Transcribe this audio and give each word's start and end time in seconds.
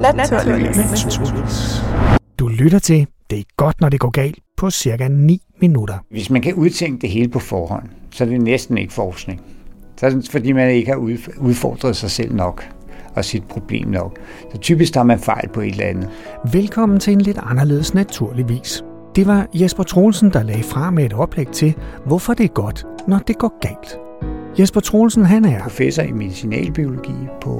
Naturligvis. 0.00 1.82
Du 2.38 2.48
lytter 2.48 2.78
til 2.78 3.06
Det 3.30 3.38
er 3.38 3.42
godt, 3.56 3.80
når 3.80 3.88
det 3.88 4.00
går 4.00 4.10
galt 4.10 4.38
på 4.56 4.70
cirka 4.70 5.08
9 5.08 5.42
minutter. 5.60 5.94
Hvis 6.10 6.30
man 6.30 6.42
kan 6.42 6.54
udtænke 6.54 7.00
det 7.00 7.10
hele 7.10 7.28
på 7.28 7.38
forhånd, 7.38 7.82
så 8.10 8.24
er 8.24 8.28
det 8.28 8.40
næsten 8.40 8.78
ikke 8.78 8.92
forskning. 8.92 9.40
Så 9.96 10.06
er 10.06 10.10
det 10.10 10.28
fordi 10.30 10.52
man 10.52 10.70
ikke 10.70 10.90
har 10.90 10.98
udfordret 11.38 11.96
sig 11.96 12.10
selv 12.10 12.34
nok 12.34 12.68
og 13.14 13.24
sit 13.24 13.44
problem 13.44 13.88
nok. 13.88 14.18
Så 14.52 14.58
typisk 14.58 14.92
tager 14.92 15.04
man 15.04 15.18
fejl 15.18 15.48
på 15.48 15.60
et 15.60 15.70
eller 15.70 15.84
andet. 15.84 16.08
Velkommen 16.52 17.00
til 17.00 17.12
en 17.12 17.20
lidt 17.20 17.38
anderledes 17.42 17.94
naturligvis. 17.94 18.84
Det 19.16 19.26
var 19.26 19.46
Jesper 19.54 19.82
Troelsen, 19.82 20.32
der 20.32 20.42
lagde 20.42 20.62
fra 20.62 20.90
med 20.90 21.04
et 21.04 21.12
oplæg 21.12 21.48
til, 21.48 21.74
hvorfor 22.06 22.34
det 22.34 22.44
er 22.44 22.48
godt, 22.48 22.84
når 23.08 23.18
det 23.18 23.38
går 23.38 23.58
galt. 23.60 24.05
Jesper 24.58 24.80
Troelsen, 24.80 25.24
han 25.24 25.44
er 25.44 25.62
professor 25.62 26.02
i 26.02 26.12
medicinalbiologi 26.12 27.12
på 27.40 27.50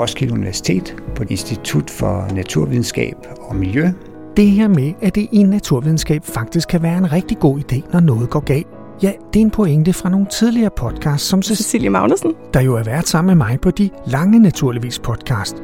Roskilde 0.00 0.32
Universitet 0.34 0.96
på 1.16 1.24
Institut 1.30 1.90
for 1.90 2.34
Naturvidenskab 2.34 3.14
og 3.40 3.56
Miljø. 3.56 3.88
Det 4.36 4.50
her 4.50 4.68
med, 4.68 4.92
at 5.02 5.14
det 5.14 5.28
i 5.32 5.42
naturvidenskab 5.42 6.24
faktisk 6.24 6.68
kan 6.68 6.82
være 6.82 6.98
en 6.98 7.12
rigtig 7.12 7.38
god 7.38 7.58
idé, 7.58 7.92
når 7.92 8.00
noget 8.00 8.30
går 8.30 8.40
galt. 8.40 8.66
Ja, 9.02 9.12
det 9.32 9.40
er 9.40 9.44
en 9.44 9.50
pointe 9.50 9.92
fra 9.92 10.08
nogle 10.08 10.26
tidligere 10.26 10.70
podcasts, 10.76 11.28
som 11.28 11.42
Cecilie 11.42 11.90
Magnussen, 11.90 12.32
der 12.54 12.60
jo 12.60 12.74
er 12.74 12.82
været 12.82 13.08
sammen 13.08 13.38
med 13.38 13.46
mig 13.46 13.60
på 13.60 13.70
de 13.70 13.90
lange 14.06 14.38
naturligvis 14.38 14.98
podcast. 14.98 15.56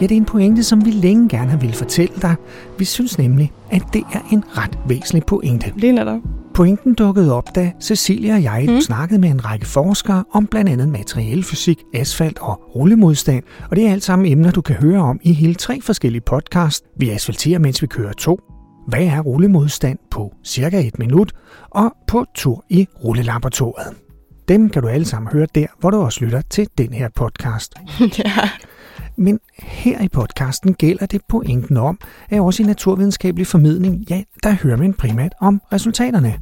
Ja, 0.00 0.06
det 0.06 0.12
er 0.12 0.16
en 0.16 0.24
pointe, 0.24 0.62
som 0.62 0.84
vi 0.84 0.90
længe 0.90 1.28
gerne 1.28 1.50
har 1.50 1.58
ville 1.58 1.74
fortælle 1.74 2.14
dig. 2.22 2.34
Vi 2.78 2.84
synes 2.84 3.18
nemlig, 3.18 3.52
at 3.70 3.82
det 3.92 4.02
er 4.12 4.20
en 4.32 4.44
ret 4.48 4.78
væsentlig 4.88 5.24
pointe. 5.24 5.72
Lige 5.76 5.92
netop. 5.92 6.33
Pointen 6.54 6.94
dukkede 6.94 7.32
op, 7.32 7.54
da 7.54 7.72
Cecilia 7.80 8.34
og 8.34 8.42
jeg 8.42 8.64
mm. 8.68 8.80
snakkede 8.80 9.20
med 9.20 9.28
en 9.28 9.44
række 9.44 9.66
forskere 9.66 10.24
om 10.32 10.46
blandt 10.46 10.70
andet 10.70 10.88
materialfysik, 10.88 11.78
asfalt 11.94 12.38
og 12.38 12.62
rullemodstand. 12.74 13.44
Og 13.70 13.76
det 13.76 13.86
er 13.86 13.92
alt 13.92 14.04
sammen 14.04 14.32
emner, 14.32 14.50
du 14.50 14.60
kan 14.60 14.76
høre 14.76 15.00
om 15.00 15.20
i 15.22 15.32
hele 15.32 15.54
tre 15.54 15.80
forskellige 15.80 16.22
podcast. 16.22 16.84
Vi 16.96 17.10
asfalterer, 17.10 17.58
mens 17.58 17.82
vi 17.82 17.86
kører 17.86 18.12
to. 18.12 18.40
Hvad 18.88 19.04
er 19.04 19.20
rullemodstand 19.20 19.98
på 20.10 20.34
cirka 20.44 20.86
et 20.86 20.98
minut? 20.98 21.32
Og 21.70 21.92
på 22.06 22.24
tur 22.34 22.64
i 22.70 22.88
rullelaboratoriet. 23.04 23.96
Dem 24.48 24.70
kan 24.70 24.82
du 24.82 24.88
alle 24.88 25.06
sammen 25.06 25.32
høre 25.32 25.46
der, 25.54 25.66
hvor 25.80 25.90
du 25.90 25.96
også 25.96 26.24
lytter 26.24 26.40
til 26.50 26.68
den 26.78 26.92
her 26.92 27.08
podcast. 27.16 27.74
ja. 28.24 28.48
Men 29.16 29.40
her 29.62 30.00
i 30.00 30.08
podcasten 30.08 30.74
gælder 30.74 31.06
det 31.06 31.20
pointen 31.28 31.76
om, 31.76 31.98
at 32.30 32.40
også 32.40 32.62
i 32.62 32.66
naturvidenskabelig 32.66 33.46
formidling, 33.46 34.06
ja, 34.10 34.22
der 34.42 34.56
hører 34.62 34.76
man 34.76 34.94
primært 34.94 35.32
om 35.40 35.60
resultaterne. 35.72 36.34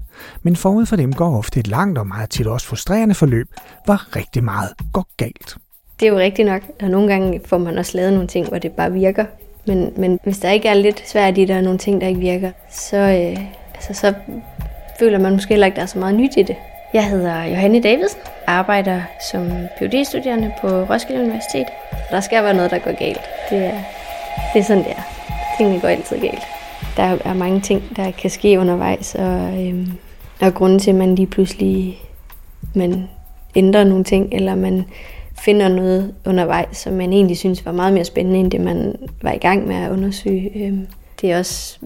Men 0.42 0.56
forud 0.56 0.86
for 0.86 0.96
dem 0.96 1.12
går 1.12 1.38
ofte 1.38 1.60
et 1.60 1.68
langt 1.68 1.98
og 1.98 2.06
meget 2.06 2.30
tit 2.30 2.46
også 2.46 2.66
frustrerende 2.66 3.14
forløb, 3.14 3.48
hvor 3.84 4.16
rigtig 4.16 4.44
meget 4.44 4.68
går 4.92 5.06
galt. 5.16 5.56
Det 6.00 6.08
er 6.08 6.12
jo 6.12 6.18
rigtigt 6.18 6.48
nok, 6.48 6.62
og 6.82 6.90
nogle 6.90 7.08
gange 7.08 7.40
får 7.44 7.58
man 7.58 7.78
også 7.78 7.96
lavet 7.96 8.12
nogle 8.12 8.28
ting, 8.28 8.48
hvor 8.48 8.58
det 8.58 8.72
bare 8.72 8.92
virker. 8.92 9.24
Men, 9.66 9.92
men 9.96 10.18
hvis 10.24 10.38
der 10.38 10.50
ikke 10.50 10.68
er 10.68 10.74
lidt 10.74 11.08
svært 11.08 11.38
i, 11.38 11.44
der 11.44 11.54
er 11.54 11.60
nogle 11.60 11.78
ting, 11.78 12.00
der 12.00 12.06
ikke 12.06 12.20
virker, 12.20 12.50
så, 12.70 12.96
øh, 12.96 13.46
altså, 13.74 13.94
så 13.94 14.14
føler 14.98 15.18
man 15.18 15.32
måske 15.32 15.48
heller 15.48 15.66
ikke, 15.66 15.76
der 15.76 15.82
er 15.82 15.86
så 15.86 15.98
meget 15.98 16.14
nyt 16.14 16.36
i 16.36 16.42
det. 16.42 16.56
Jeg 16.94 17.08
hedder 17.08 17.44
Johanne 17.44 17.80
Davidsen, 17.80 18.20
arbejder 18.46 19.02
som 19.30 19.50
phd 19.78 20.04
studerende 20.04 20.52
på 20.60 20.68
Roskilde 20.68 21.22
Universitet. 21.22 21.66
Der 22.10 22.20
skal 22.20 22.44
være 22.44 22.54
noget, 22.54 22.70
der 22.70 22.78
går 22.78 22.98
galt. 22.98 23.20
Det 23.50 23.58
er, 23.58 23.80
det 24.52 24.60
er 24.60 24.64
sådan, 24.64 24.84
det 24.84 24.92
er. 24.92 25.02
Tingene 25.56 25.80
går 25.80 25.88
altid 25.88 26.20
galt. 26.20 26.42
Der 26.96 27.02
er 27.24 27.34
mange 27.34 27.60
ting, 27.60 27.96
der 27.96 28.10
kan 28.10 28.30
ske 28.30 28.60
undervejs, 28.60 29.14
og, 29.14 29.66
øhm, 29.66 29.92
og 30.40 30.54
grunden 30.54 30.78
til, 30.78 30.90
at 30.90 30.96
man 30.96 31.14
lige 31.14 31.26
pludselig 31.26 31.98
man 32.74 33.08
ændrer 33.54 33.84
nogle 33.84 34.04
ting, 34.04 34.28
eller 34.32 34.54
man 34.54 34.84
finder 35.38 35.68
noget 35.68 36.14
undervejs, 36.26 36.76
som 36.76 36.92
man 36.92 37.12
egentlig 37.12 37.38
synes 37.38 37.66
var 37.66 37.72
meget 37.72 37.92
mere 37.92 38.04
spændende, 38.04 38.40
end 38.40 38.50
det 38.50 38.60
man 38.60 38.96
var 39.22 39.32
i 39.32 39.38
gang 39.38 39.66
med 39.66 39.76
at 39.76 39.90
undersøge. 39.90 40.66
Øhm, 40.66 40.86
det 41.20 41.32
er 41.32 41.38
også, 41.38 41.78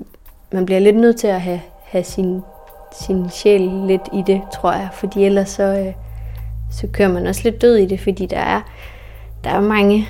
man 0.52 0.66
bliver 0.66 0.80
lidt 0.80 0.96
nødt 0.96 1.16
til 1.16 1.26
at 1.26 1.40
have, 1.40 1.60
have 1.84 2.04
sin 2.04 2.40
sin 3.00 3.30
sjæl 3.30 3.60
lidt 3.60 4.08
i 4.12 4.22
det, 4.26 4.40
tror 4.54 4.72
jeg. 4.72 4.88
Fordi 4.92 5.24
ellers 5.24 5.48
så, 5.48 5.62
øh, 5.62 5.92
så 6.70 6.86
kører 6.92 7.12
man 7.12 7.26
også 7.26 7.40
lidt 7.44 7.62
død 7.62 7.76
i 7.76 7.86
det, 7.86 8.00
fordi 8.00 8.26
der 8.26 8.38
er, 8.38 8.60
der 9.44 9.50
er 9.50 9.60
mange 9.60 10.08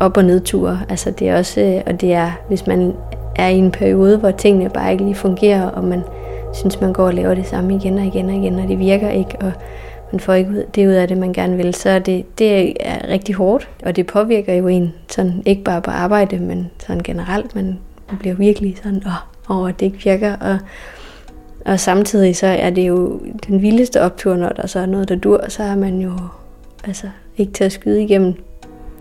op- 0.00 0.16
og 0.16 0.24
nedture. 0.24 0.80
Altså 0.88 1.10
det 1.10 1.28
er 1.28 1.38
også, 1.38 1.60
øh, 1.60 1.82
og 1.86 2.00
det 2.00 2.12
er, 2.12 2.30
hvis 2.48 2.66
man 2.66 2.94
er 3.36 3.48
i 3.48 3.58
en 3.58 3.70
periode, 3.70 4.18
hvor 4.18 4.30
tingene 4.30 4.70
bare 4.70 4.92
ikke 4.92 5.04
lige 5.04 5.14
fungerer, 5.14 5.70
og 5.70 5.84
man 5.84 6.02
synes, 6.54 6.80
man 6.80 6.92
går 6.92 7.06
og 7.06 7.14
laver 7.14 7.34
det 7.34 7.46
samme 7.46 7.74
igen 7.74 7.98
og 7.98 8.04
igen 8.04 8.28
og 8.28 8.34
igen, 8.34 8.58
og 8.58 8.68
det 8.68 8.78
virker 8.78 9.10
ikke, 9.10 9.36
og 9.40 9.52
man 10.12 10.20
får 10.20 10.32
ikke 10.32 10.64
det 10.74 10.86
ud 10.86 10.92
af 10.92 11.08
det, 11.08 11.18
man 11.18 11.32
gerne 11.32 11.56
vil, 11.56 11.74
så 11.74 11.98
det, 11.98 12.38
det 12.38 12.76
er 12.80 13.08
rigtig 13.08 13.34
hårdt, 13.34 13.68
og 13.84 13.96
det 13.96 14.06
påvirker 14.06 14.54
jo 14.54 14.68
en, 14.68 14.94
sådan, 15.08 15.42
ikke 15.46 15.64
bare 15.64 15.82
på 15.82 15.90
arbejde, 15.90 16.38
men 16.38 16.70
sådan 16.78 17.02
generelt, 17.02 17.54
man 17.54 17.78
bliver 18.20 18.34
virkelig 18.34 18.76
sådan, 18.82 19.02
åh, 19.06 19.56
oh, 19.56 19.70
det 19.70 19.82
ikke 19.82 20.04
virker, 20.04 20.36
og 20.36 20.58
og 21.64 21.80
samtidig 21.80 22.36
så 22.36 22.46
er 22.46 22.70
det 22.70 22.88
jo 22.88 23.20
den 23.46 23.62
vildeste 23.62 24.00
optur, 24.02 24.36
når 24.36 24.48
der 24.48 24.66
så 24.66 24.78
er 24.78 24.86
noget, 24.86 25.08
der 25.08 25.16
dur, 25.16 25.44
så 25.48 25.62
er 25.62 25.76
man 25.76 26.00
jo 26.00 26.12
altså, 26.84 27.10
ikke 27.36 27.52
til 27.52 27.64
at 27.64 27.72
skyde 27.72 28.02
igennem, 28.02 28.34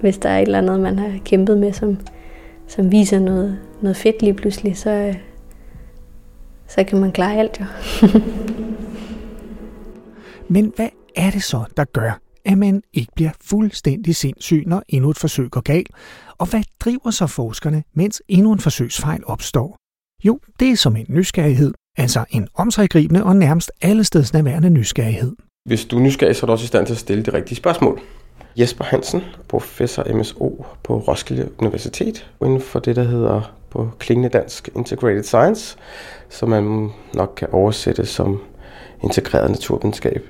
hvis 0.02 0.18
der 0.18 0.30
er 0.30 0.40
et 0.40 0.46
eller 0.46 0.58
andet, 0.58 0.80
man 0.80 1.00
har 1.00 1.20
kæmpet 1.26 1.58
med, 1.58 1.74
som, 1.74 1.98
som 2.68 2.92
viser 2.92 3.20
noget, 3.20 3.60
noget 3.82 3.98
fedt 3.98 4.22
lige 4.22 4.34
pludselig, 4.34 4.78
så, 4.78 5.16
så 6.68 6.84
kan 6.84 7.00
man 7.00 7.12
klare 7.12 7.36
alt 7.36 7.60
jo. 7.60 7.66
Men 10.54 10.74
hvad 10.76 10.90
er 11.16 11.32
det 11.32 11.44
så, 11.44 11.64
der 11.78 11.84
gør, 11.84 12.20
at 12.46 12.58
man 12.58 12.82
ikke 12.94 13.12
bliver 13.16 13.32
fuldstændig 13.42 14.16
sindssyg, 14.16 14.64
når 14.68 14.84
endnu 14.88 15.10
et 15.10 15.18
forsøg 15.18 15.50
går 15.50 15.62
galt? 15.62 15.90
Og 16.38 16.50
hvad 16.50 16.64
driver 16.80 17.12
så 17.12 17.28
forskerne, 17.28 17.84
mens 17.94 18.22
endnu 18.28 18.52
en 18.52 18.60
forsøgsfejl 18.60 19.22
opstår? 19.26 19.78
Jo, 20.24 20.40
det 20.60 20.70
er 20.70 20.76
som 20.76 20.96
en 20.96 21.06
nysgerrighed, 21.10 21.74
Altså 21.98 22.26
en 22.30 22.48
omsaggribende 22.56 23.24
og 23.24 23.36
nærmest 23.36 23.72
allestedsnærværende 23.82 24.70
nysgerrighed. 24.70 25.32
Hvis 25.66 25.86
du 25.86 25.98
er 25.98 26.02
nysgerrig, 26.02 26.36
så 26.36 26.46
er 26.46 26.48
du 26.48 26.52
også 26.52 26.64
i 26.64 26.68
stand 26.68 26.86
til 26.86 26.94
at 26.94 27.00
stille 27.00 27.24
de 27.24 27.34
rigtige 27.34 27.56
spørgsmål. 27.56 28.00
Jesper 28.60 28.84
Hansen, 28.84 29.22
professor 29.48 30.14
MSO 30.14 30.66
på 30.84 30.98
Roskilde 30.98 31.50
Universitet, 31.60 32.32
inden 32.42 32.62
for 32.62 32.80
det, 32.80 32.96
der 32.96 33.04
hedder 33.04 33.56
på 33.70 33.90
klingende 34.00 34.30
dansk 34.30 34.70
Integrated 34.76 35.24
Science, 35.24 35.78
som 36.30 36.50
man 36.50 36.90
nok 37.14 37.34
kan 37.38 37.48
oversætte 37.52 38.06
som 38.06 38.42
integreret 39.04 39.52
naturvidenskab. 39.52 40.24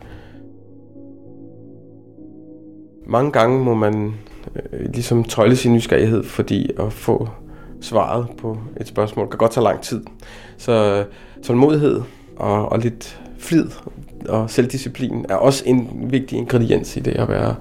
Mange 3.07 3.31
gange 3.31 3.63
må 3.63 3.75
man 3.75 4.13
øh, 4.55 4.91
ligesom 4.93 5.23
tøjle 5.23 5.55
sin 5.55 5.73
nysgerrighed, 5.73 6.23
fordi 6.23 6.69
at 6.79 6.93
få 6.93 7.29
svaret 7.81 8.27
på 8.37 8.57
et 8.77 8.87
spørgsmål 8.87 9.29
kan 9.29 9.37
godt 9.37 9.51
tage 9.51 9.63
lang 9.63 9.81
tid. 9.81 10.03
Så 10.57 10.71
øh, 10.71 11.05
tålmodighed 11.43 12.01
og, 12.37 12.71
og 12.71 12.79
lidt 12.79 13.21
flid 13.39 13.65
og 14.29 14.49
selvdisciplin 14.49 15.25
er 15.29 15.35
også 15.35 15.63
en 15.65 15.89
vigtig 16.11 16.37
ingrediens 16.37 16.97
i 16.97 16.99
det 16.99 17.11
at 17.11 17.29
være 17.29 17.55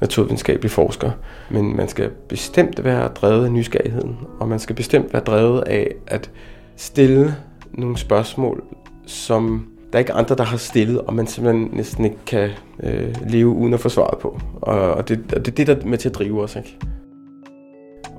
naturvidenskabelig 0.00 0.70
forsker. 0.70 1.10
Men 1.50 1.76
man 1.76 1.88
skal 1.88 2.10
bestemt 2.28 2.84
være 2.84 3.08
drevet 3.08 3.44
af 3.44 3.52
nysgerrigheden, 3.52 4.16
og 4.40 4.48
man 4.48 4.58
skal 4.58 4.76
bestemt 4.76 5.12
være 5.12 5.22
drevet 5.22 5.60
af 5.60 5.94
at 6.06 6.30
stille 6.76 7.36
nogle 7.72 7.98
spørgsmål, 7.98 8.64
som 9.06 9.66
der 9.92 9.98
er 9.98 10.00
ikke 10.00 10.12
andre, 10.12 10.34
der 10.34 10.44
har 10.44 10.56
stillet, 10.56 11.00
og 11.00 11.14
man 11.14 11.26
simpelthen 11.26 11.70
næsten 11.72 12.04
ikke 12.04 12.16
kan 12.26 12.50
øh, 12.82 13.14
leve 13.26 13.48
uden 13.48 13.74
at 13.74 13.80
få 13.80 13.88
svaret 13.88 14.18
på. 14.18 14.40
Og, 14.60 14.94
og, 14.94 15.08
det, 15.08 15.18
og 15.36 15.46
det 15.46 15.52
er 15.52 15.54
det, 15.54 15.66
der 15.66 15.74
er 15.74 15.86
med 15.86 15.98
til 15.98 16.08
at 16.08 16.14
drive 16.14 16.42
os. 16.42 16.56
Ikke? 16.56 16.78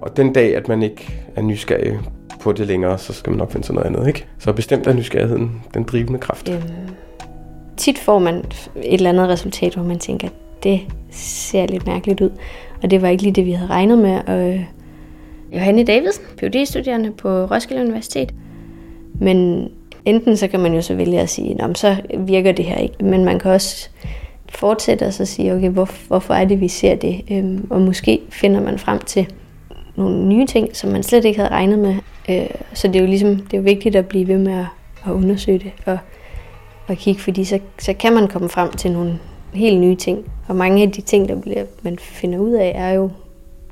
Og 0.01 0.17
den 0.17 0.33
dag, 0.33 0.55
at 0.55 0.67
man 0.67 0.83
ikke 0.83 1.13
er 1.35 1.41
nysgerrig 1.41 1.99
på 2.41 2.51
det 2.51 2.67
længere, 2.67 2.97
så 2.97 3.13
skal 3.13 3.31
man 3.31 3.37
nok 3.37 3.51
finde 3.51 3.65
sig 3.65 3.75
noget 3.75 3.87
andet. 3.87 4.07
Ikke? 4.07 4.25
Så 4.39 4.53
bestemt 4.53 4.87
er 4.87 4.93
nysgerrigheden 4.93 5.61
den 5.73 5.83
drivende 5.83 6.19
kraft. 6.19 6.49
Øhm, 6.49 6.61
tit 7.77 7.97
får 7.97 8.19
man 8.19 8.35
et 8.75 8.93
eller 8.93 9.09
andet 9.09 9.29
resultat, 9.29 9.73
hvor 9.73 9.83
man 9.83 9.99
tænker, 9.99 10.27
det 10.63 10.81
ser 11.11 11.65
lidt 11.65 11.87
mærkeligt 11.87 12.21
ud. 12.21 12.29
Og 12.83 12.91
det 12.91 13.01
var 13.01 13.07
ikke 13.07 13.23
lige 13.23 13.33
det, 13.33 13.45
vi 13.45 13.51
havde 13.51 13.69
regnet 13.69 13.97
med. 13.97 14.21
Og 14.27 14.49
øh, 14.49 14.63
Johanne 15.53 15.83
Davidsen, 15.83 16.23
phd 16.37 16.65
studerende 16.65 17.11
på 17.11 17.29
Roskilde 17.29 17.81
Universitet. 17.81 18.33
Men 19.13 19.69
enten 20.05 20.37
så 20.37 20.47
kan 20.47 20.59
man 20.59 20.73
jo 20.73 20.81
så 20.81 20.95
vælge 20.95 21.19
at 21.19 21.29
sige, 21.29 21.53
Nå, 21.53 21.73
så 21.73 21.95
virker 22.17 22.51
det 22.51 22.65
her 22.65 22.77
ikke. 22.77 23.05
Men 23.05 23.25
man 23.25 23.39
kan 23.39 23.51
også 23.51 23.89
fortsætte 24.49 25.03
og 25.03 25.13
så 25.13 25.25
sige, 25.25 25.53
okay, 25.53 25.69
hvor, 25.69 25.89
hvorfor 26.07 26.33
er 26.33 26.45
det, 26.45 26.61
vi 26.61 26.67
ser 26.67 26.95
det? 26.95 27.21
Øhm, 27.31 27.67
og 27.69 27.81
måske 27.81 28.19
finder 28.29 28.61
man 28.61 28.79
frem 28.79 28.99
til 28.99 29.27
nogle 29.95 30.25
nye 30.27 30.45
ting, 30.45 30.75
som 30.75 30.89
man 30.89 31.03
slet 31.03 31.25
ikke 31.25 31.39
havde 31.39 31.51
regnet 31.51 31.79
med. 31.79 31.95
Øh, 32.29 32.49
så 32.73 32.87
det 32.87 32.95
er 32.95 32.99
jo 32.99 33.05
ligesom, 33.05 33.35
det 33.35 33.53
er 33.53 33.57
jo 33.57 33.63
vigtigt 33.63 33.95
at 33.95 34.07
blive 34.07 34.27
ved 34.27 34.37
med 34.37 34.53
at, 34.53 34.65
at 35.05 35.11
undersøge 35.11 35.59
det 35.59 35.71
og, 35.85 35.97
og 36.87 36.97
kigge, 36.97 37.21
fordi 37.21 37.43
så, 37.43 37.59
så 37.79 37.93
kan 37.93 38.13
man 38.13 38.27
komme 38.27 38.49
frem 38.49 38.71
til 38.71 38.91
nogle 38.91 39.19
helt 39.53 39.79
nye 39.79 39.95
ting. 39.95 40.31
Og 40.47 40.55
mange 40.55 40.83
af 40.83 40.91
de 40.91 41.01
ting, 41.01 41.29
der 41.29 41.41
bliver, 41.41 41.65
man 41.81 41.97
finder 41.99 42.39
ud 42.39 42.51
af, 42.51 42.71
er 42.75 42.89
jo 42.93 43.09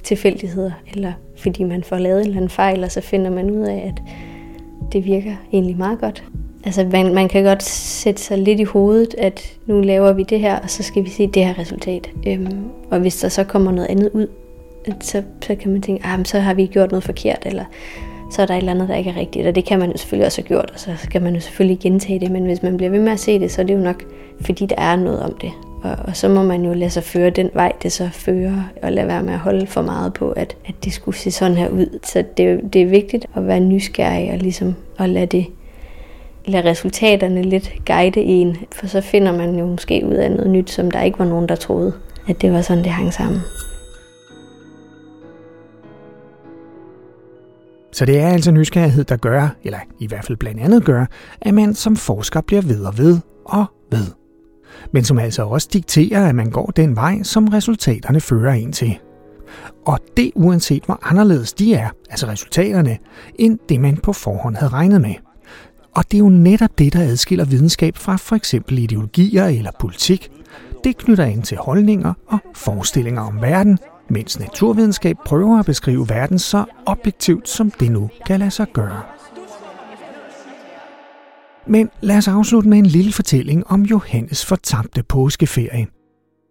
tilfældigheder, 0.04 0.72
eller 0.94 1.14
fordi 1.38 1.64
man 1.64 1.84
får 1.84 1.98
lavet 1.98 2.20
en 2.20 2.26
eller 2.26 2.38
anden 2.38 2.50
fejl, 2.50 2.84
og 2.84 2.92
så 2.92 3.02
finder 3.02 3.32
man 3.32 3.52
ud 3.52 3.66
af, 3.66 3.94
at 3.94 4.02
det 4.94 5.06
virker 5.06 5.36
egentlig 5.54 5.78
meget 5.78 6.00
godt. 6.00 6.24
Altså 6.66 6.88
man, 6.92 7.14
man 7.14 7.30
kan 7.30 7.44
godt 7.44 7.64
sætte 7.64 8.22
sig 8.22 8.38
lidt 8.38 8.60
i 8.60 8.64
hovedet, 8.64 9.16
at 9.18 9.58
nu 9.66 9.82
laver 9.82 10.14
vi 10.14 10.24
det 10.24 10.40
her, 10.40 10.60
og 10.60 10.70
så 10.70 10.84
skal 10.84 11.04
vi 11.04 11.10
se 11.10 11.28
det 11.28 11.46
her 11.46 11.60
resultat. 11.60 12.10
Øhm, 12.28 12.64
og 12.92 13.00
hvis 13.00 13.18
der 13.18 13.30
så 13.30 13.44
kommer 13.44 13.72
noget 13.72 13.88
andet 13.88 14.10
ud, 14.14 14.28
så, 15.02 15.24
så 15.42 15.56
kan 15.56 15.72
man 15.72 15.82
tænke, 15.82 16.06
ah, 16.06 16.26
så 16.26 16.40
har 16.40 16.54
vi 16.54 16.66
gjort 16.66 16.92
noget 16.92 17.04
forkert, 17.04 17.44
eller 17.46 17.66
så 18.32 18.42
er 18.42 18.46
der 18.46 18.54
et 18.54 18.58
eller 18.58 18.72
andet, 18.72 18.90
der 18.90 18.96
ikke 18.96 19.10
er 19.10 19.18
rigtigt. 19.18 19.48
Og 19.48 19.56
det 19.56 19.66
kan 19.66 19.80
man 19.80 19.92
jo 19.92 19.98
selvfølgelig 19.98 20.26
også 20.26 20.42
have 20.42 20.48
gjort, 20.48 20.72
og 20.74 20.80
så 20.80 20.92
skal 20.98 21.22
man 21.22 21.34
jo 21.34 21.40
selvfølgelig 21.40 21.80
gentage 21.80 22.20
det. 22.20 22.32
Men 22.32 22.46
hvis 22.46 22.64
man 22.64 22.78
bliver 22.78 22.90
ved 22.90 23.00
med 23.00 23.12
at 23.12 23.20
se 23.20 23.40
det, 23.40 23.52
så 23.52 23.62
er 23.62 23.66
det 23.66 23.74
jo 23.74 23.80
nok, 23.80 24.04
fordi 24.42 24.66
der 24.66 24.76
er 24.78 24.96
noget 24.96 25.22
om 25.22 25.38
det. 25.42 25.52
Og, 25.84 25.96
og 26.08 26.16
så 26.16 26.30
må 26.30 26.44
man 26.44 26.66
jo 26.66 26.74
lade 26.74 26.90
sig 26.90 27.04
føre 27.04 27.30
den 27.30 27.50
vej, 27.54 27.72
det 27.84 27.92
så 27.92 28.10
fører, 28.12 28.70
og 28.82 28.92
lade 28.92 29.08
være 29.08 29.24
med 29.24 29.34
at 29.34 29.40
holde 29.40 29.68
for 29.68 29.82
meget 29.82 30.14
på, 30.14 30.30
at, 30.30 30.56
at 30.66 30.74
det 30.84 30.94
skulle 30.94 31.18
se 31.18 31.32
sådan 31.32 31.58
her 31.58 31.70
ud. 31.70 32.00
Så 32.04 32.24
det, 32.38 32.74
det 32.74 32.82
er 32.82 32.86
vigtigt 32.86 33.26
at 33.36 33.48
være 33.48 33.60
nysgerrig 33.60 34.32
og 34.32 34.38
ligesom 34.38 34.76
at 35.00 35.10
lade 35.10 35.26
det 35.26 35.46
lade 36.46 36.70
resultaterne 36.70 37.42
lidt 37.42 37.74
guide 37.86 38.22
en, 38.22 38.58
for 38.72 38.88
så 38.88 39.02
finder 39.02 39.38
man 39.38 39.56
jo 39.56 39.66
måske 39.66 40.04
ud 40.06 40.14
af 40.14 40.32
noget 40.32 40.50
nyt, 40.50 40.70
som 40.70 40.92
der 40.92 41.02
ikke 41.02 41.20
var 41.20 41.26
nogen, 41.26 41.50
der 41.50 41.56
troede, 41.56 41.94
at 42.28 42.42
det 42.42 42.52
var 42.52 42.62
sådan, 42.62 42.84
det 42.84 42.92
hang 42.92 43.14
sammen. 43.14 43.42
Så 47.92 48.06
det 48.06 48.20
er 48.20 48.28
altså 48.28 48.52
nysgerrighed, 48.52 49.04
der 49.04 49.18
gør, 49.18 49.56
eller 49.64 49.80
i 50.00 50.08
hvert 50.08 50.26
fald 50.26 50.38
blandt 50.38 50.60
andet 50.60 50.86
gør, 50.86 51.06
at 51.42 51.54
man 51.54 51.74
som 51.74 51.96
forsker 51.96 52.42
bliver 52.42 52.62
ved 52.62 52.84
og 52.84 52.98
ved 52.98 53.20
og 53.46 53.66
ved. 53.92 54.06
Men 54.92 55.04
som 55.04 55.20
altså 55.20 55.44
også 55.44 55.70
dikterer, 55.74 56.30
at 56.30 56.36
man 56.36 56.52
går 56.52 56.66
den 56.66 56.96
vej, 56.96 57.24
som 57.24 57.48
resultaterne 57.48 58.22
fører 58.22 58.54
en 58.54 58.72
til. 58.72 58.98
Og 59.86 60.00
det 60.18 60.32
uanset 60.36 60.84
hvor 60.86 61.00
anderledes 61.02 61.54
de 61.54 61.74
er, 61.74 61.90
altså 62.10 62.28
resultaterne, 62.28 62.98
end 63.36 63.60
det 63.70 63.82
man 63.82 63.98
på 63.98 64.14
forhånd 64.14 64.56
havde 64.56 64.72
regnet 64.72 65.02
med. 65.02 65.14
Og 65.96 66.04
det 66.12 66.18
er 66.18 66.20
jo 66.20 66.30
netop 66.30 66.70
det, 66.78 66.94
der 66.94 67.02
adskiller 67.02 67.46
videnskab 67.46 67.98
fra 67.98 68.16
for 68.16 68.36
eksempel 68.36 68.80
ideologier 68.80 69.46
eller 69.46 69.72
politik. 69.80 70.32
Det 70.84 70.98
knytter 70.98 71.26
ind 71.26 71.44
til 71.44 71.58
holdninger 71.58 72.14
og 72.28 72.40
forestillinger 72.56 73.22
om 73.22 73.42
verden, 73.42 73.78
mens 74.10 74.40
naturvidenskab 74.40 75.18
prøver 75.26 75.60
at 75.60 75.66
beskrive 75.66 76.10
verden 76.10 76.40
så 76.40 76.66
objektivt, 76.86 77.50
som 77.50 77.72
det 77.72 77.92
nu 77.92 78.10
kan 78.26 78.40
lade 78.40 78.52
sig 78.52 78.68
gøre. 78.74 79.02
Men 81.68 81.90
lad 82.02 82.18
os 82.18 82.28
afslutte 82.28 82.70
med 82.70 82.78
en 82.78 82.86
lille 82.86 83.14
fortælling 83.14 83.68
om 83.68 83.82
Johannes 83.82 84.46
fortabte 84.46 85.04
påskeferie. 85.04 85.88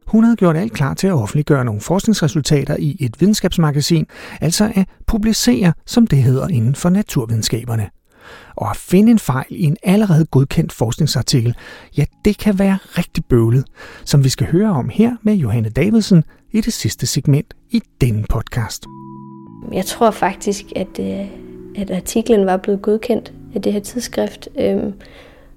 Hun 0.06 0.25
havde 0.25 0.37
gjort 0.37 0.56
alt 0.56 0.72
klar 0.72 0.94
til 0.94 1.06
at 1.06 1.12
offentliggøre 1.12 1.64
nogle 1.64 1.81
forskningsresultater 1.81 2.76
i 2.78 2.96
et 3.00 3.20
videnskabsmagasin, 3.20 4.06
altså 4.40 4.72
at 4.75 4.88
publicere, 5.06 5.72
som 5.87 6.06
det 6.06 6.22
hedder 6.22 6.49
inden 6.49 6.75
for 6.75 6.88
naturvidenskaberne. 6.88 7.90
Og 8.56 8.70
at 8.70 8.76
finde 8.76 9.10
en 9.10 9.19
fejl 9.19 9.46
i 9.50 9.64
en 9.64 9.76
allerede 9.82 10.26
godkendt 10.26 10.72
forskningsartikel, 10.72 11.55
ja, 11.96 12.05
det 12.25 12.38
kan 12.38 12.58
være 12.58 12.78
rigtig 12.99 13.25
bøvlet, 13.25 13.64
som 14.05 14.25
vi 14.25 14.28
skal 14.28 14.46
høre 14.46 14.70
om 14.70 14.88
her 14.88 15.16
med 15.22 15.34
Johanne 15.34 15.69
Davidsen 15.69 16.25
i 16.52 16.60
det 16.60 16.72
sidste 16.72 17.06
segment 17.06 17.54
i 17.70 17.82
denne 18.00 18.24
podcast. 18.28 18.86
Jeg 19.72 19.84
tror 19.84 20.10
faktisk, 20.10 20.64
at, 20.76 20.98
øh, 21.00 21.26
at 21.76 21.90
artiklen 21.90 22.46
var 22.46 22.56
blevet 22.56 22.82
godkendt 22.82 23.32
af 23.54 23.62
det 23.62 23.72
her 23.72 23.80
tidsskrift. 23.80 24.48
Øhm, 24.58 24.92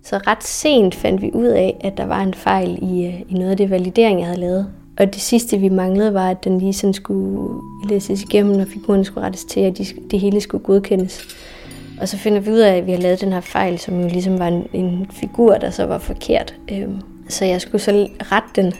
så 0.03 0.17
ret 0.17 0.43
sent 0.43 0.95
fandt 0.95 1.21
vi 1.21 1.31
ud 1.33 1.45
af, 1.45 1.77
at 1.81 1.97
der 1.97 2.05
var 2.05 2.21
en 2.21 2.33
fejl 2.33 2.79
i, 2.81 3.05
øh, 3.05 3.21
i 3.29 3.33
noget 3.33 3.51
af 3.51 3.57
det 3.57 3.69
validering, 3.69 4.19
jeg 4.19 4.27
havde 4.27 4.39
lavet. 4.39 4.67
Og 4.99 5.13
det 5.13 5.21
sidste, 5.21 5.57
vi 5.57 5.69
manglede, 5.69 6.13
var, 6.13 6.29
at 6.29 6.43
den 6.43 6.59
lige 6.59 6.73
sådan 6.73 6.93
skulle 6.93 7.61
læses 7.89 8.23
igennem, 8.23 8.59
og 8.59 8.67
figurerne 8.67 9.05
skulle 9.05 9.25
rettes 9.25 9.45
til, 9.45 9.59
at 9.59 9.77
de, 9.77 9.85
det 10.11 10.19
hele 10.19 10.41
skulle 10.41 10.63
godkendes. 10.63 11.27
Og 12.01 12.07
så 12.07 12.17
finder 12.17 12.39
vi 12.39 12.51
ud 12.51 12.59
af, 12.59 12.77
at 12.77 12.85
vi 12.85 12.91
har 12.91 12.99
lavet 12.99 13.21
den 13.21 13.33
her 13.33 13.41
fejl, 13.41 13.79
som 13.79 14.01
jo 14.01 14.07
ligesom 14.07 14.39
var 14.39 14.47
en, 14.47 14.67
en 14.73 15.07
figur, 15.11 15.57
der 15.57 15.69
så 15.69 15.85
var 15.85 15.97
forkert. 15.97 16.55
Øhm, 16.71 17.01
så 17.29 17.45
jeg 17.45 17.61
skulle 17.61 17.81
så 17.81 18.07
rette 18.31 18.61
den. 18.61 18.73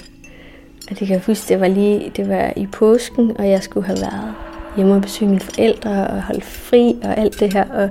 Og 0.90 1.00
det 1.00 1.08
kan 1.08 1.10
jeg 1.10 1.22
huske, 1.26 1.50
det 1.50 1.60
var 1.60 1.68
lige 1.68 2.12
det 2.18 2.30
var 2.30 2.54
i 2.56 2.68
påsken, 2.68 3.38
og 3.38 3.50
jeg 3.50 3.64
skulle 3.64 3.86
have 3.86 3.98
været 4.02 4.34
hjemme 4.76 4.96
og 4.96 5.02
besøge 5.02 5.30
mine 5.30 5.42
forældre 5.42 6.08
og 6.08 6.22
holde 6.22 6.42
fri 6.42 6.96
og 7.04 7.18
alt 7.18 7.40
det 7.40 7.54
her. 7.54 7.66
Og, 7.70 7.90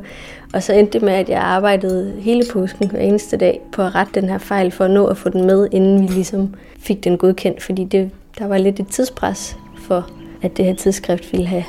og 0.54 0.62
så 0.62 0.72
endte 0.72 0.92
det 0.92 1.02
med, 1.02 1.12
at 1.12 1.28
jeg 1.28 1.40
arbejdede 1.40 2.14
hele 2.20 2.44
påsken 2.52 2.90
hver 2.90 3.00
eneste 3.00 3.36
dag 3.36 3.60
på 3.72 3.82
at 3.82 3.94
rette 3.94 4.20
den 4.20 4.28
her 4.28 4.38
fejl, 4.38 4.70
for 4.70 4.84
at 4.84 4.90
nå 4.90 5.06
at 5.06 5.16
få 5.16 5.28
den 5.28 5.46
med, 5.46 5.68
inden 5.72 6.02
vi 6.02 6.06
ligesom 6.06 6.54
fik 6.78 7.04
den 7.04 7.18
godkendt. 7.18 7.62
Fordi 7.62 7.84
det, 7.84 8.10
der 8.38 8.46
var 8.46 8.58
lidt 8.58 8.80
et 8.80 8.88
tidspres 8.88 9.56
for, 9.82 10.10
at 10.42 10.56
det 10.56 10.64
her 10.64 10.74
tidsskrift 10.74 11.32
ville 11.32 11.46
have, 11.46 11.64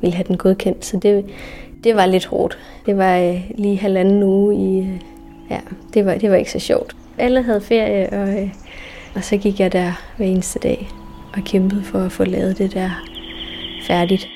ville 0.00 0.14
have 0.14 0.24
den 0.28 0.36
godkendt. 0.36 0.84
Så 0.84 0.96
det, 0.96 1.24
det 1.84 1.96
var 1.96 2.06
lidt 2.06 2.26
hårdt. 2.26 2.58
Det 2.86 2.96
var 2.96 3.18
øh, 3.18 3.50
lige 3.54 3.76
halvanden 3.76 4.22
uge 4.22 4.56
i... 4.56 4.78
Øh, 4.78 5.00
ja, 5.50 5.58
det 5.94 6.06
var, 6.06 6.14
det 6.14 6.30
var 6.30 6.36
ikke 6.36 6.52
så 6.52 6.58
sjovt. 6.58 6.96
Alle 7.18 7.42
havde 7.42 7.60
ferie, 7.60 8.10
og, 8.12 8.28
øh, 8.28 8.48
og 9.14 9.24
så 9.24 9.36
gik 9.36 9.60
jeg 9.60 9.72
der 9.72 9.92
hver 10.16 10.26
eneste 10.26 10.58
dag 10.58 10.88
og 11.36 11.44
kæmpede 11.44 11.82
for 11.82 11.98
at 11.98 12.12
få 12.12 12.24
lavet 12.24 12.58
det 12.58 12.74
der 12.74 12.90
færdigt. 13.86 14.28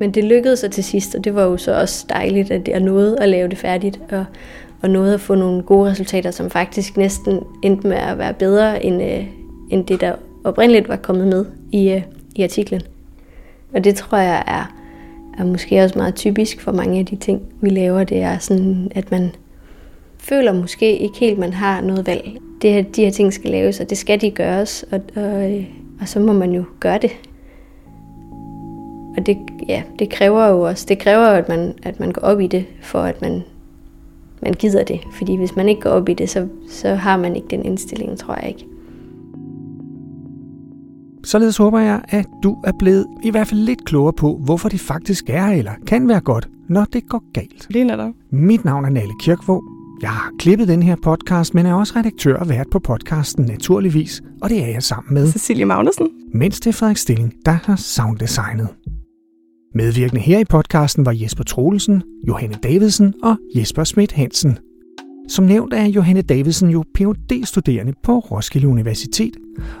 Men 0.00 0.10
det 0.10 0.24
lykkedes 0.24 0.58
sig 0.58 0.70
til 0.70 0.84
sidst, 0.84 1.14
og 1.14 1.24
det 1.24 1.34
var 1.34 1.42
jo 1.42 1.56
så 1.56 1.80
også 1.80 2.06
dejligt, 2.08 2.50
at 2.50 2.68
jeg 2.68 2.80
nåede 2.80 3.18
at 3.20 3.28
lave 3.28 3.48
det 3.48 3.58
færdigt, 3.58 4.00
og, 4.10 4.24
og 4.82 4.90
nåede 4.90 5.14
at 5.14 5.20
få 5.20 5.34
nogle 5.34 5.62
gode 5.62 5.90
resultater, 5.90 6.30
som 6.30 6.50
faktisk 6.50 6.96
næsten 6.96 7.40
endte 7.62 7.88
med 7.88 7.96
at 7.96 8.18
være 8.18 8.34
bedre 8.34 8.84
end, 8.84 9.02
øh, 9.02 9.26
end 9.70 9.86
det, 9.86 10.00
der 10.00 10.14
oprindeligt 10.44 10.88
var 10.88 10.96
kommet 10.96 11.26
med 11.26 11.44
i, 11.72 11.90
øh, 11.90 12.02
i 12.36 12.42
artiklen. 12.42 12.82
Og 13.74 13.84
det 13.84 13.94
tror 13.94 14.18
jeg 14.18 14.44
er, 14.46 14.74
er 15.38 15.44
måske 15.44 15.80
også 15.80 15.98
meget 15.98 16.14
typisk 16.14 16.60
for 16.60 16.72
mange 16.72 16.98
af 16.98 17.06
de 17.06 17.16
ting, 17.16 17.42
vi 17.60 17.70
laver. 17.70 18.04
Det 18.04 18.22
er 18.22 18.38
sådan, 18.38 18.92
at 18.94 19.10
man 19.10 19.30
føler 20.18 20.52
måske 20.52 20.98
ikke 20.98 21.18
helt, 21.18 21.38
man 21.38 21.52
har 21.52 21.80
noget 21.80 22.06
valg. 22.06 22.38
Det 22.62 22.72
her, 22.72 22.82
de 22.82 23.04
her 23.04 23.10
ting 23.10 23.32
skal 23.32 23.50
laves, 23.50 23.80
og 23.80 23.90
det 23.90 23.98
skal 23.98 24.20
de 24.20 24.30
gøres, 24.30 24.84
og, 24.92 25.00
og, 25.16 25.64
og 26.00 26.08
så 26.08 26.20
må 26.20 26.32
man 26.32 26.52
jo 26.52 26.64
gøre 26.80 26.98
det. 26.98 27.10
Og 29.16 29.26
det, 29.26 29.38
ja, 29.68 29.82
det 29.98 30.10
kræver 30.10 30.46
jo 30.46 30.60
også, 30.60 30.86
det 30.88 30.98
kræver 30.98 31.30
jo, 31.30 31.34
at 31.36 31.48
man, 31.48 31.74
at 31.82 32.00
man 32.00 32.12
går 32.12 32.22
op 32.22 32.40
i 32.40 32.46
det, 32.46 32.66
for 32.82 32.98
at 32.98 33.22
man, 33.22 33.42
man 34.42 34.52
gider 34.52 34.84
det. 34.84 35.00
Fordi 35.12 35.36
hvis 35.36 35.56
man 35.56 35.68
ikke 35.68 35.80
går 35.80 35.90
op 35.90 36.08
i 36.08 36.14
det, 36.14 36.30
så, 36.30 36.48
så 36.68 36.94
har 36.94 37.16
man 37.16 37.36
ikke 37.36 37.48
den 37.50 37.64
indstilling, 37.64 38.18
tror 38.18 38.34
jeg 38.34 38.48
ikke. 38.48 38.66
Således 41.24 41.56
håber 41.56 41.78
jeg, 41.78 42.02
at 42.08 42.26
du 42.42 42.56
er 42.64 42.72
blevet 42.78 43.06
i 43.24 43.30
hvert 43.30 43.46
fald 43.46 43.60
lidt 43.60 43.84
klogere 43.84 44.12
på, 44.12 44.40
hvorfor 44.44 44.68
det 44.68 44.80
faktisk 44.80 45.30
er 45.30 45.46
eller 45.46 45.72
kan 45.86 46.08
være 46.08 46.20
godt, 46.20 46.48
når 46.68 46.84
det 46.84 47.08
går 47.08 47.22
galt. 47.32 47.66
Lige 47.70 47.84
netop. 47.84 48.12
Mit 48.30 48.64
navn 48.64 48.84
er 48.84 48.90
Nalle 48.90 49.12
Kirkvåg. 49.20 49.77
Jeg 50.02 50.10
har 50.10 50.32
klippet 50.38 50.68
den 50.68 50.82
her 50.82 50.96
podcast, 51.02 51.54
men 51.54 51.66
er 51.66 51.74
også 51.74 51.92
redaktør 51.96 52.36
og 52.36 52.48
vært 52.48 52.66
på 52.72 52.78
podcasten 52.78 53.44
naturligvis, 53.44 54.22
og 54.42 54.50
det 54.50 54.62
er 54.64 54.66
jeg 54.66 54.82
sammen 54.82 55.14
med 55.14 55.32
Cecilie 55.32 55.64
Magnussen. 55.64 56.08
Mens 56.34 56.60
det 56.60 56.66
er 56.66 56.72
Frederik 56.72 56.96
Stilling, 56.96 57.34
der 57.46 57.58
har 57.64 57.76
sounddesignet. 57.76 58.68
Medvirkende 59.74 60.20
her 60.20 60.38
i 60.38 60.44
podcasten 60.44 61.06
var 61.06 61.12
Jesper 61.12 61.44
Troelsen, 61.44 62.02
Johanne 62.28 62.54
Davidsen 62.62 63.14
og 63.22 63.36
Jesper 63.56 63.84
Schmidt 63.84 64.12
Hansen. 64.12 64.58
Som 65.28 65.44
nævnt 65.44 65.74
er 65.74 65.84
Johanne 65.84 66.22
Davidsen 66.22 66.70
jo 66.70 66.84
phd 66.94 67.44
studerende 67.44 67.92
på 68.02 68.18
Roskilde 68.18 68.68
Universitet, 68.68 69.36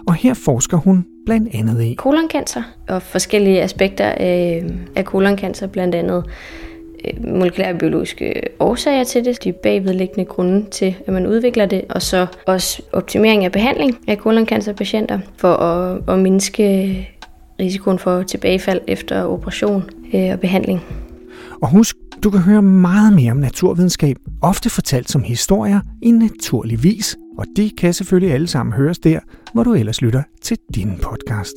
og 0.06 0.14
her 0.14 0.34
forsker 0.34 0.76
hun 0.76 1.04
blandt 1.26 1.48
andet 1.54 1.82
i 1.82 1.94
koloncancer 1.94 2.62
og 2.88 3.02
forskellige 3.02 3.62
aspekter 3.62 4.04
af, 4.96 5.04
koloncancer, 5.04 5.66
blandt 5.66 5.94
andet 5.94 6.24
molekylærbiologiske 7.20 8.42
årsager 8.60 9.04
til 9.04 9.24
det, 9.24 9.44
de 9.44 9.52
bagvedliggende 9.52 10.24
grunde 10.24 10.70
til, 10.70 10.94
at 11.06 11.12
man 11.12 11.26
udvikler 11.26 11.66
det, 11.66 11.84
og 11.90 12.02
så 12.02 12.26
også 12.46 12.82
optimering 12.92 13.44
af 13.44 13.52
behandling 13.52 13.98
af 14.06 14.18
koloncancerpatienter 14.18 15.18
for 15.36 15.52
at, 15.52 16.00
at 16.08 16.18
mindske 16.18 17.08
risikoen 17.60 17.98
for 17.98 18.22
tilbagefald 18.22 18.80
efter 18.86 19.24
operation 19.24 19.84
øh, 20.14 20.30
og 20.32 20.40
behandling. 20.40 20.80
Og 21.62 21.70
husk, 21.70 21.96
du 22.24 22.30
kan 22.30 22.40
høre 22.40 22.62
meget 22.62 23.12
mere 23.12 23.32
om 23.32 23.36
naturvidenskab, 23.36 24.16
ofte 24.42 24.70
fortalt 24.70 25.10
som 25.10 25.22
historier 25.22 25.80
i 26.02 26.10
naturlig 26.10 26.82
vis, 26.82 27.16
og 27.38 27.44
de 27.56 27.70
kan 27.78 27.94
selvfølgelig 27.94 28.34
alle 28.34 28.46
sammen 28.46 28.72
høres 28.72 28.98
der, 28.98 29.20
hvor 29.52 29.62
du 29.62 29.74
ellers 29.74 30.02
lytter 30.02 30.22
til 30.42 30.56
din 30.74 30.98
podcast. 31.02 31.54